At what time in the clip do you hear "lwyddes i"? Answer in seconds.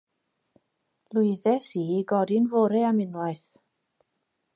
1.17-1.83